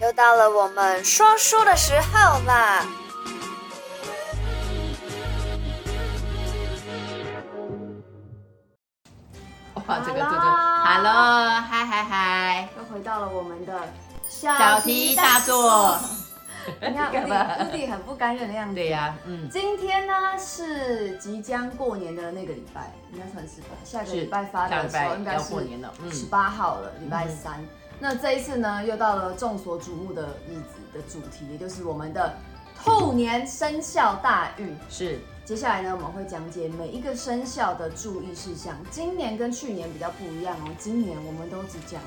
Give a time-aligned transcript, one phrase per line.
[0.00, 2.84] 又到了我们说书的时候啦！
[9.86, 10.40] 哇，这个这个
[10.84, 13.72] ，Hello，嗨嗨嗨，又回到了我们的
[14.28, 15.96] 小题大做。
[16.80, 17.12] 你看，
[17.70, 18.74] Udi Udi 很不甘愿的样子。
[18.74, 19.48] 对呀、啊，嗯。
[19.48, 23.68] 今天呢是即将过年的那个礼拜，应该算是吧。
[23.84, 25.54] 下个礼拜发的时候应该是
[26.10, 27.60] 十八号了，礼拜三。
[27.60, 27.68] 嗯、
[28.00, 32.34] 那这一次呢，又到了众所瞩目的日子的主题，也就是我们的
[32.82, 34.76] 兔年生肖大运。
[34.88, 35.18] 是。
[35.44, 38.74] 接下来呢，我们会讲解每一个生肖的注意事项。
[38.90, 42.00] 今年跟去年比较不一样哦，今年我们都只讲。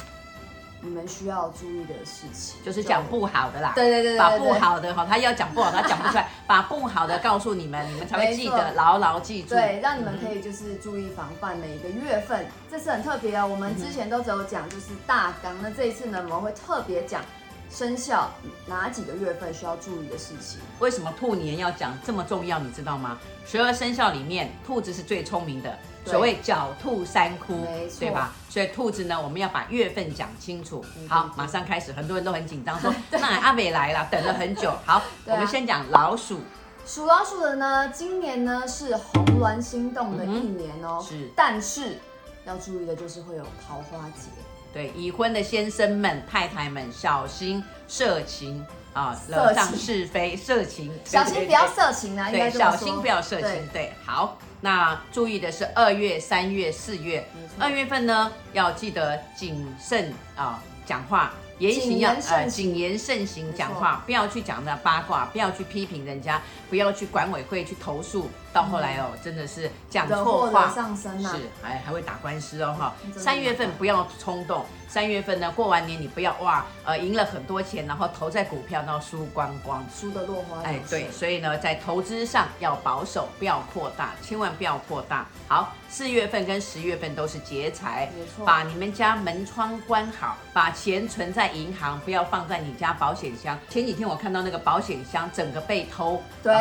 [0.82, 3.74] 你们需要注意的事情，就是讲不好的啦。
[3.76, 9.50] 对对对，对，把不好的哈，他要讲不好，他讲不出来，把不好的告诉你们，你们才会记得，牢牢记住。
[9.50, 12.44] 对，让你们可以就是注意防范每一个月份。
[12.44, 17.24] 嗯、这次很特别哦，我们之前都只有讲就是大纲，那这一次呢，我们会特别讲
[17.72, 18.32] 生肖
[18.68, 20.60] 哪几个月份需要注意的事情。
[20.80, 22.60] 为什么兔年要讲这么重要？
[22.60, 23.18] 你知道吗？
[23.46, 25.78] 十二生肖里面，兔子是最聪明的。
[26.08, 27.66] 所谓狡兔三窟，
[28.00, 28.34] 对吧？
[28.50, 30.84] 所以兔子呢，我们要把月份讲清楚。
[31.08, 34.74] 好，马上开始，很多人都很紧张，说 那阿美来了，等了很久。
[34.86, 36.40] 好，我们先讲老鼠。
[36.86, 41.06] 属老鼠的呢，今年呢是红鸾心动的一年哦。
[41.06, 41.98] 是，但是
[42.46, 44.30] 要注意的就是会有桃花劫。
[44.74, 48.66] 对，已婚的先生们、太太们小心色情
[48.98, 53.68] 啊，惹上是非，色情，小心不要色情啊，对，小心不要色情。
[53.72, 54.38] 对，好。
[54.60, 57.24] 那注意的是二月、三月、四月，
[57.60, 68.32] 二月份呢要记得谨慎啊，讲话言行要呃谨言慎行，讲话不要去讲那八卦，不要去批评人家，不要去管委会去投诉。
[68.58, 72.92] 到后来哦，真的是讲错话，上升啊、是还还会打官司哦哈。
[73.16, 80.64] 三月份不要冲动，三月份呢过完年你不要哇呃赢了很多钱，然后投在股票然后输光光，输的落花。
[80.64, 85.28] 哎对，所以呢在投资上要保守，不要扩大，千万不要扩大。
[85.48, 93.56] 好，四月份跟十月份都是劫财，没错，把你们家门窗关好，把钱存在银行，不要放在你家保险箱。
[93.70, 96.56] 前几天我看到那个保险箱整个被偷，对，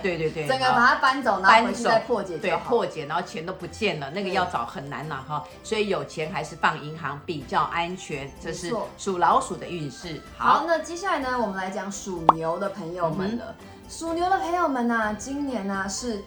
[0.00, 1.39] 对对对， 整个把它搬走。
[1.42, 8.30] 搬走，破解对，破解，然后钱都不见了，那个要找很难了哈，所以有钱还是放银行比较安全。
[8.40, 10.20] 这是属老鼠的运势。
[10.36, 13.54] 好，那接下来呢，我们来讲属牛的朋友们了。
[13.88, 16.22] 属牛的朋友们呢，今年呢是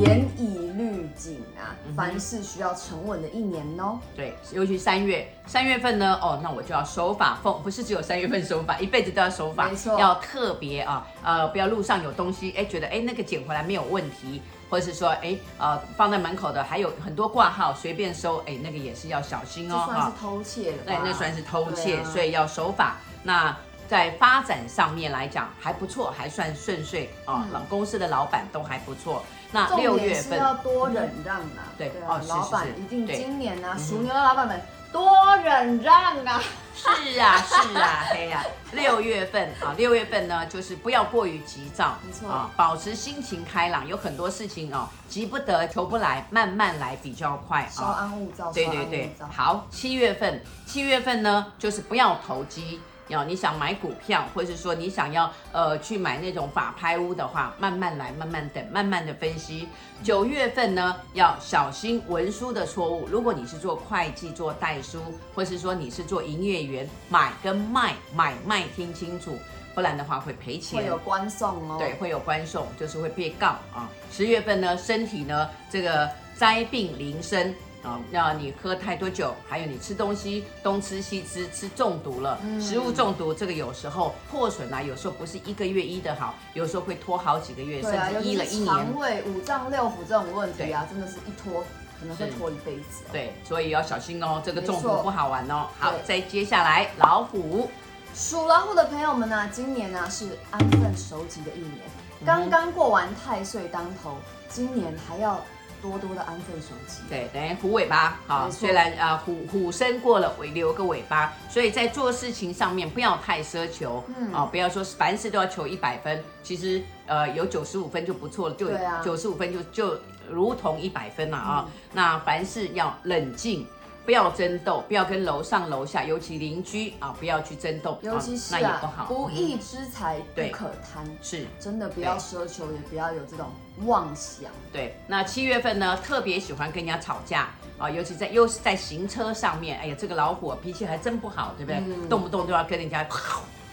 [0.00, 3.98] 严以律己啊，凡事需要沉稳的一年哦。
[4.14, 14.40] 对，尤其三月，三月份呢，哦，那我就要守法，奉不是只有三月份守法，一辈子都要守法，没错，要特别啊，呃，不要路上有东西，哎，觉得哎那个捡回来没有问题。
[14.70, 20.78] 或者是说，哎，呃，放在门口的还有很多挂号，随便收，哎，那个也是要小心哦，算是偷窃了。
[20.84, 22.96] 对，那算是偷窃，啊、所以要守法。
[23.22, 23.56] 那
[23.88, 27.46] 在发展上面来讲还不错，还算顺遂啊。
[27.52, 29.24] 老、嗯、公司的老板都还不错。
[29.50, 31.72] 那六月份要多忍让啊。
[31.78, 34.60] 对，对哦，老板是是是一定今年呢、啊，属牛的老板们。
[34.92, 36.42] 多忍让啊！
[36.74, 43.86] 是啊，是啊， 嘿呀、啊，六月份啊，六月份呢，就是不要过于急躁，没错啊，保持心情开朗。
[43.86, 47.68] 有很多事情哦，急不得，求不来，慢慢来比较快啊。
[47.68, 52.80] 稍安勿躁，对对对，好，七月份，七月份呢，就是不要投机。
[53.08, 59.68] 要你想买股票，或是说你想要呃去买那种法拍屋的话，慢慢来，慢慢等，慢慢的分析。
[60.02, 63.06] 九月份呢，要小心文书的错误。
[63.10, 65.00] 如果你是做会计、做代书，
[65.34, 69.36] 或是说你是做营业员，买跟卖买卖听清楚，
[69.74, 70.80] 不然的话会赔钱。
[70.80, 71.76] 会有官送哦。
[71.78, 73.90] 对，会有官送，就是会被告啊。
[74.12, 77.54] 十月份呢，身体呢这个灾病临身。
[77.82, 88.66] 啊，那你喝太多酒，还有你吃东西东吃西吃，吃中毒了，嗯、食物中毒，这个有时候破损啊，有时候不是一个月医的好，有时候会拖好几个月，啊、甚至医了一年。
[88.66, 91.62] 肠胃五脏六腑这种问题啊，真的是一拖
[92.00, 93.10] 可能会拖一辈子，哦。
[93.12, 95.68] 对，所以要小心哦，这个中毒不好玩哦。
[95.78, 97.70] 好，再接下来老虎，
[98.12, 101.78] 属老虎的朋友们呢，啊，今年呢，啊、是安分守己的一年，
[102.26, 104.16] 刚刚过完太岁当头，
[104.48, 105.40] 今年还要。
[105.82, 108.48] 多多的安分守己，对，等于虎尾巴啊。
[108.50, 118.68] 虽然啊虎虎生过了，尾留个尾巴，所以在做事情上面不要太奢求，嗯啊，不要说凡事都要求一百分，其实呃有九十五分就不错了，就
[119.04, 121.64] 九十五分就就如同一百分了啊。
[121.66, 123.66] 嗯、那凡事要冷静。
[124.04, 129.04] 不要争斗，不要跟楼上楼下，尤其邻居啊，不要去争斗，尤其是、啊、那也不好。
[129.04, 133.46] 不义之财不可贪，是真的不要奢求，也不要有这种
[133.84, 134.50] 妄想。
[134.72, 141.80] 对，那七月份呢，特别喜欢跟人家吵架啊，尤其在又是在行车上面，哎呀，这个老虎脾气还真不好，对不对？
[141.86, 143.06] 嗯、动不动就要跟人家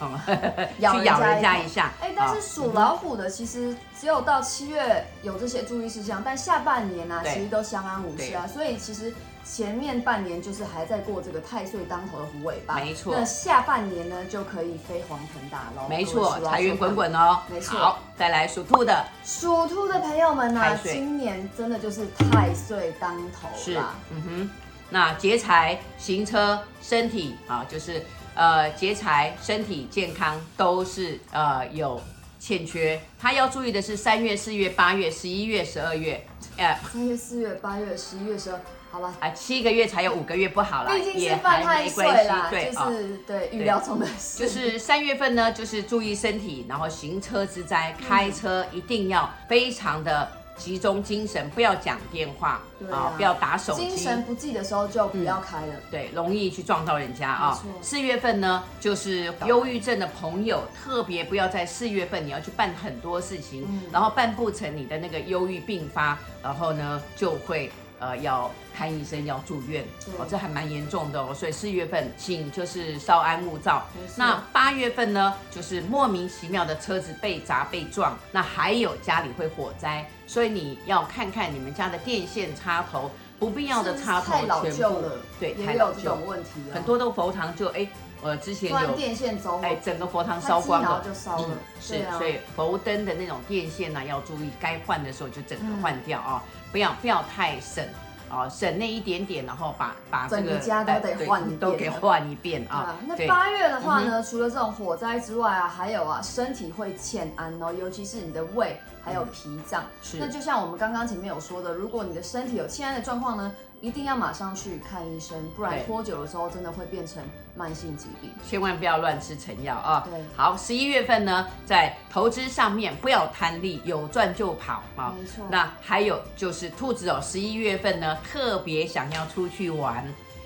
[0.01, 0.19] 嗯，
[0.79, 1.93] 咬去咬人家一下。
[2.01, 8.45] 哎，但是属老虎的其实只有到七月有这些注意事项，但下半年呢，其实都相安无事啊。
[8.45, 9.13] 所以其实
[9.45, 13.15] 前面半年就是还在过这个太岁当头的虎尾巴，没错。
[13.15, 17.39] 那下半年呢就可以飞黄腾达喽，没错，财源滚滚哦。
[17.47, 17.77] 没错。
[17.77, 23.55] 好，再来属兔的，属兔的朋友们呢，今年真的就是太岁当头了。
[23.55, 23.77] 是，
[24.11, 24.49] 嗯哼。
[24.89, 28.03] 那劫财、行车、身体啊，就是
[28.33, 31.99] 呃劫财、身体健康都是呃有
[32.39, 32.99] 欠缺。
[33.19, 36.25] 他要注意的是三月、四月、八月、十一月、十二月，
[36.57, 38.61] 呃，三月、四月、八月、十一月、十二，
[38.95, 44.39] 好吧，啊，七个月才有五个月不好了，毕竟是犯太岁啦，对，就是对预料中的事。
[44.39, 50.31] 就是三月份呢，就是注意身体，然后行车之灾，开车一定要非常的。
[50.57, 53.89] 集中精神，不要讲电话啊，不要打手机。
[53.89, 57.61] 精神不济的时候就不要开了，嗯、对，容易去撞到人家啊。
[57.81, 67.69] 四月份呢，就是忧郁症的朋友，特别不要在四月份，你要去办很多事情，嗯、然后办不成，你的那个忧郁病发，然后呢就会。
[67.99, 69.83] 呃，要看医生，要住院。
[70.17, 71.33] 哦，这还蛮严重的哦。
[71.33, 73.87] 所以四月份，请就是稍安勿躁。
[74.17, 83.09] 那八月份呢，就是莫名其妙的车子被砸被撞，那还有家里会火灾，所以你要看看你们家的电线插头，
[83.39, 87.87] 不必要的插头全部，太老旧了，对，太老旧，问题很多都佛堂就哎，
[88.21, 91.49] 呃，之前有电线走，哎，整个佛堂烧光了，就烧了，
[91.79, 96.43] 是，所以佛灯的那种电线呢，要注意，该换的时候就整个换掉啊。
[96.75, 97.81] 不要不要太省
[98.29, 102.97] 哦，省那一点点，然后把把这个整个家都得换一遍，都给换一遍啊。
[103.07, 109.85] 那八月的话呢，除了这种火灾之外啊，还有啊，身体会欠安哦，尤其是你的胃还有脾脏。
[110.01, 110.17] 是。
[110.17, 113.49] 那就像我们刚刚前面有说的，如果你的身体有欠安的状况呢，
[113.85, 117.21] 一定要马上去看医生，不然拖久的时候真的会变成
[117.55, 118.31] 慢性疾病。
[118.43, 120.03] 千万不要乱吃成药啊！
[120.09, 125.13] 对，好，十一月份呢，在投资上面不要贪利，有赚就跑啊。
[125.15, 125.45] 没错。
[125.51, 130.03] 那还有就是兔子哦，十一月份呢，特别想要出去玩。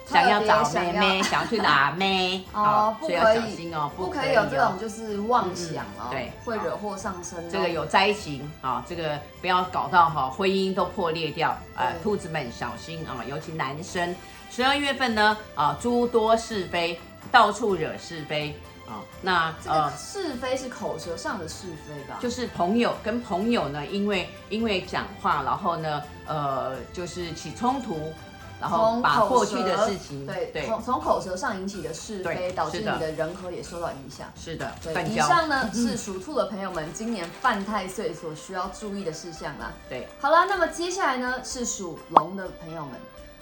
[0.10, 7.50] 想要找妹妹，想要去哪 妹哦，不可以，小心哦，不可以有这种就是妄想哦，对，会惹祸上身。
[7.50, 11.56] 这个有灾情啊，这个不要搞到哈婚姻都破裂掉。
[11.76, 14.16] 呃，兔子们小心啊，尤其男生。
[14.50, 17.00] 十二月份呢，啊，诸多是非，
[17.32, 18.98] 到处惹是非啊。
[19.22, 22.18] 那这个是非是口舌上的是非吧？
[22.20, 28.12] 就是朋友跟朋友呢，因为因为讲话，然后呢，呃，就是起冲突。
[28.60, 34.28] 然后把过去的事情，对对，从从口舌上引起的是非，导致你的人和也受到影响。
[34.36, 35.04] 是的，对。
[35.06, 39.72] 以上呢是属兔的朋友们今年犯太岁所需要注意的事项啦。
[39.88, 42.92] 对，好了，那么接下来呢是属龙的朋友们，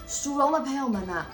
[0.07, 1.25] 属龙的朋友们啊，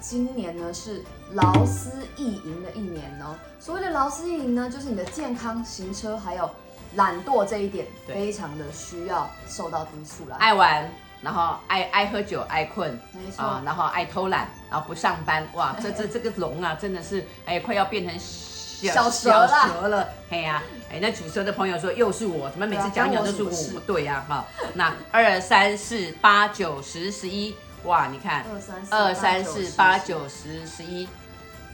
[0.00, 3.36] 今年呢是劳思逸盈的一年哦。
[3.60, 6.50] 所谓的劳思逸盈呢，就是你的健康、行车还有
[6.96, 10.36] 懒惰这一点，非常的需要受到督促啦。
[10.40, 10.90] 爱玩。
[11.20, 12.98] 然后爱爱喝酒，爱困，
[13.36, 20.62] 啊，然后爱偷懒，然后不上班，哇，这这这个龙啊，真的是哎，快要变成小小蛇了，嘿呀，
[20.92, 23.50] 哎，那属蛇的朋友说又是我，怎么每次讲讲都是我？
[23.72, 24.44] 不对呀，哈，
[24.74, 28.44] 那二三四八九十十一，哇，你看
[28.90, 31.08] 二三四八九十十一，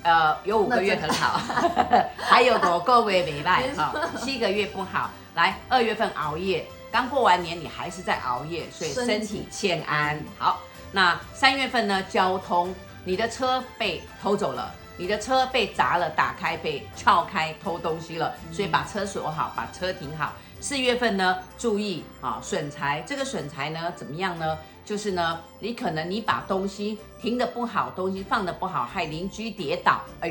[0.02, 1.38] 呃，有五个月很好，
[2.16, 6.66] 还有五个月没赖哈，七个月不好，来二月份熬夜。
[6.94, 10.16] 刚过完年，你还是在熬夜，所以身体欠安。
[10.38, 10.60] 好，
[10.92, 12.00] 那三月份呢？
[12.04, 12.72] 交通，
[13.04, 20.34] 你的车被偷走了，你的车被砸了，打开被撬开偷东西了，所以把车锁好，把车停好。
[20.60, 23.02] 四月份呢，注意啊，损财。
[23.04, 24.56] 这个损财呢，怎么样呢？
[24.84, 30.28] 就是呢，你可能你把东西停得不好，东西放得不好，害邻居跌倒，哎，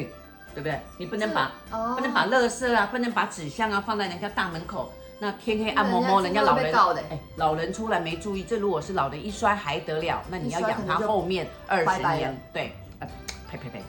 [0.55, 0.79] 对不对？
[0.97, 1.51] 你不能把
[1.93, 4.93] 不能把垃圾啊，不能把纸箱啊放在人家大门口。
[5.19, 6.73] 那天黑暗摸摸，人家老人
[7.09, 10.21] 哎，老人出来没注意，这如果是老人一摔还得了？
[10.29, 12.75] 那你要养他后面二十年，对，
[13.49, 13.83] 呸呸呸，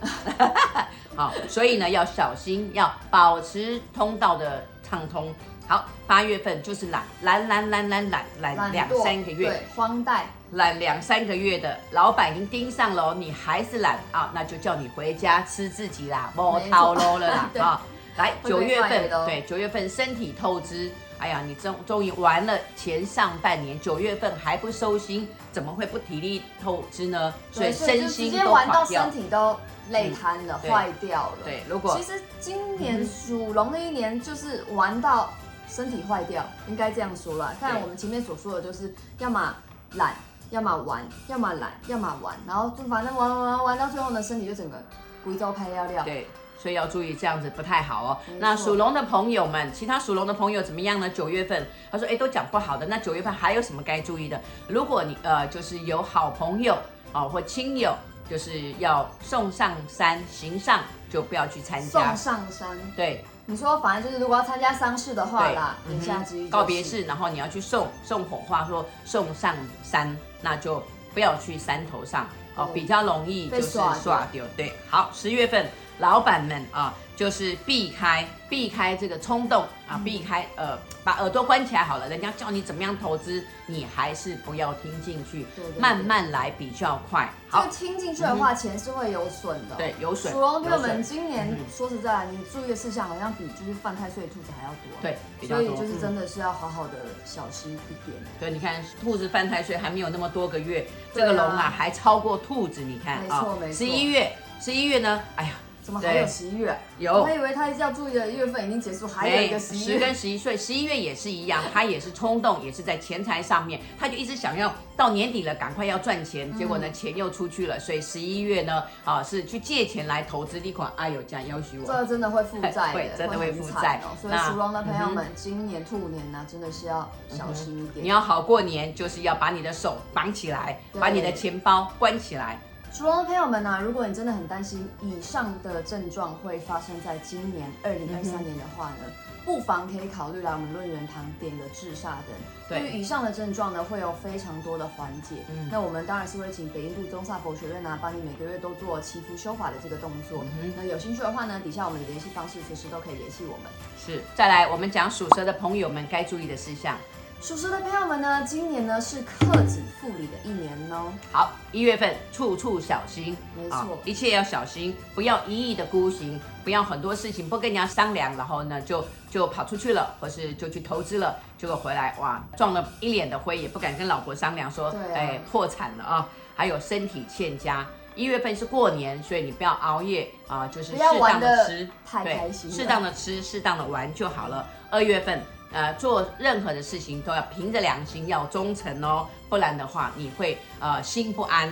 [1.17, 5.35] 好，所以呢要小心，要保持通道的畅通。
[5.67, 10.21] 好，八月份就是懒懒懒懒懒懒懒两三个月，对，荒怠
[10.53, 17.83] 懒两三个月的老板已经盯上了，你还是懒啊，那就叫你回家吃自己啦，摸掏喽了啦 啊！
[18.17, 20.93] 来九月份，对，九月份身体透支。
[21.19, 27.33] 哎呀，你终终于玩了前上半年，九月份还不收心，怎么会不体力透支呢？
[27.51, 29.57] 所以身心都玩到身体都
[29.91, 31.39] 累瘫了，坏、嗯、掉了。
[31.45, 35.33] 对，如果其实今年属龙的一年就是玩到
[35.69, 37.55] 身体坏掉，嗯、应该这样说了。
[37.59, 39.55] 看我们前面所说的，就是要么
[39.93, 40.15] 懒，
[40.51, 44.83] 要么玩，要么懒，要么玩，然后就反正玩玩玩玩到最后呢，身体就整个
[45.25, 46.05] 贵州拍尿尿。
[46.05, 46.27] 对。
[46.65, 48.19] 所以要注意这样子不太好哦。
[48.39, 51.11] 那属龙的朋友们，其他属龙的朋友怎么样呢？
[51.11, 54.41] 九月份他说，哎，都讲不好的，那九月份还有什么该注意的？
[54.67, 56.73] 如果你呃就是有好朋友
[57.13, 57.95] 啊、呃、或亲友，
[58.31, 60.81] 就是要送上山行上，
[61.11, 62.17] 就不要去参加。
[62.17, 63.23] 送上山，对。
[63.45, 74.45] 你说，反正就是如果要参加丧事的话啦，言下之意告别式，然后你要去送送火化，说送上山，那就不要去山头上哦，比较容易就是耍掉。
[74.57, 75.69] 对，好，十月份
[75.99, 76.95] 老板们啊。
[77.17, 82.09] 就是避开避开这个冲动啊，避开呃，把耳朵关起来好了。
[82.09, 87.33] 人家叫你怎么样投资，你还是不要听进去，对对对，慢慢来比较快。
[87.49, 89.77] 好，听进去的话，钱是会有损的。
[89.77, 90.33] 对，有损。
[90.33, 95.01] 属龙朋友们，今年说实在，你注意的事项好像比就是犯太岁兔子还要多。
[95.01, 95.77] 对，比较多。
[95.77, 96.95] 所以就是真的是要好好的
[97.25, 98.17] 小心一点。
[98.41, 105.51] 对，你看兔子犯太岁还没有那么多个月，这个龙啊还超过兔子，你看啊，十一月，十一月呢，哎呀。
[105.85, 106.75] 怎么还有十一月？
[106.99, 109.93] 有，我还以为他要注意的月份已经结束，还有一个十一月。
[109.93, 120.91] 十跟十一岁，十一月也是一样，他也是冲动，也是在钱财上面，他就一直想要到年底了，赶快要赚钱，结果呢，钱又出去了，所以十一月呢，啊，是去借钱来投资一款。
[120.97, 124.17] 哎呦，这样要许我，这真的会负债， 会真的会负债哦。
[124.19, 128.03] 所以属龙的朋友们，今年兔年呢，真的是要小心一点。
[128.03, 132.59] 你要好过年，就是要把你的手绑起来，把你的钱包关起来。
[132.95, 139.13] 属龙的朋友们呢、啊，如果你真的很担心以上的症状会发生在今年二零二三年的话呢，嗯、
[139.45, 142.37] 不妨可以考虑来我们润元堂点个治煞灯。
[142.69, 145.35] 对于以上的症状呢，会有非常多的缓解。
[145.51, 150.45] 嗯，那我们当然是会请北印度宗萨佛学院呢、啊，帮你每个月都做祈福修法的这个动作。
[150.63, 153.73] 嗯，那有兴趣的话呢，底下我们的联系方式随时都可以联系我们。
[153.99, 156.97] 是，再来我们讲属蛇的朋友们该注意的事项。
[157.45, 161.13] 属蛇的朋友们呢，今年呢是克己复礼的一年哦。
[161.31, 176.27] 好，一月份处处小心，没错，一切要小心，不要一意的孤行，不要很多事情不跟人家商量，然后呢就就跑出去了，或是就去投资了，结果回来哇撞了一脸的灰，也不敢跟老婆商量说，哎破产了啊。
[176.57, 177.85] 还有身体欠佳，
[178.15, 184.67] 一月份是过年，所以你不要熬夜啊，就是适当的吃，太开心，适当的吃，适当的玩就好了。
[184.89, 185.43] 二月份。
[185.75, 191.69] 呃，做任何的事情都要凭着良心，要忠诚哦，不然的话你会呃心不安，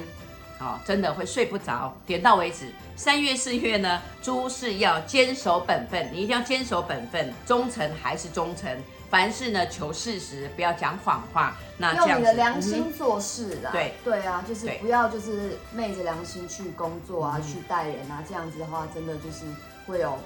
[0.59, 1.97] 哦，真的会睡不着。
[2.04, 2.73] 点到为止。
[2.97, 8.76] 三月四月呢，诸事要坚守本分，你一定要坚守本分，忠诚还是忠诚，
[9.09, 11.56] 凡事呢求事实，不要讲谎话。
[11.78, 13.71] 那用你的良心做事啦。
[13.71, 19.44] 对对啊，就是不要就是昧着良心去工作啊，去待人啊，这样子的话，真的就是
[19.87, 20.18] 会有。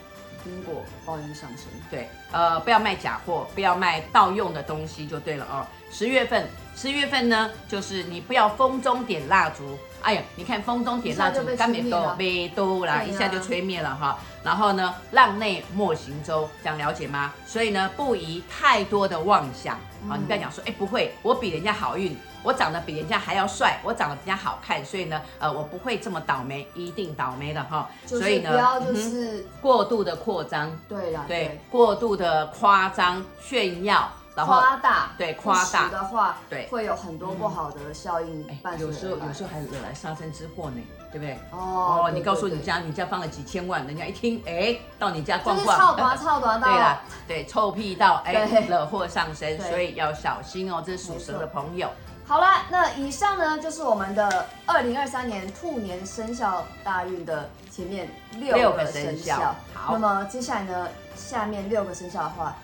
[0.47, 5.67] 因果报应上升，对，呃，不要卖假货，不要卖盗用的东西就对了哦。
[5.91, 14.19] 十月份，十月份呢，就是你不要风中点蜡烛，哎呀，你看风中点蜡烛，干没都没都啦，一下就吹灭了哈。
[14.45, 17.33] 然后呢，浪内莫行舟，这样了解吗？
[17.47, 19.75] 所以呢，不宜太多的妄想
[20.09, 22.17] 啊、你不要讲说，哎，不会，我比人家好运。
[22.45, 27.91] 我长得比人家还要帅，我长得比人家好看，所以呢，呃，我不会这么倒霉，一定倒霉的哈。
[28.07, 35.89] 所以呢，不要就是、嗯、过度的扩张，对啦，对，对，过度的夸张炫耀，然后夸大，对，夸大。
[35.89, 38.87] 的话，对，会有很多不好的效应伴随、嗯。
[38.87, 40.77] 有时候有时候还惹来杀身之祸呢，
[41.11, 41.39] 对不对？
[41.51, 48.35] 哦，哦，你告诉你家，你家放了几千万，人家一听，哎，到你家逛逛，超短超短到，对啦，对，臭屁到，哎，
[48.69, 51.91] 惹祸上身，所以要小心哦，这是属蛇的朋友。
[52.29, 59.55] 好了，那以上呢就是我们的二零二三年兔年生肖大运的前面六个生肖。
[59.73, 62.55] 好，那么接下来呢，下面六个生肖的话，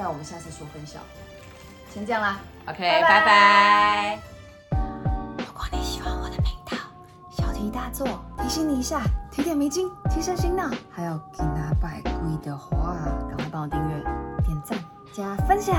[0.00, 1.02] 待我们下次说分享。
[1.92, 4.18] 先这样啦，OK，拜拜。
[5.36, 6.78] 如果你喜欢我的频道，
[7.30, 8.06] 小题大做，
[8.38, 12.96] 提醒你一下，提点迷津，提升心脑，还有给拿百贵的话，
[13.28, 14.02] 赶快帮我订阅、
[14.42, 14.78] 点赞、
[15.12, 15.76] 加分享。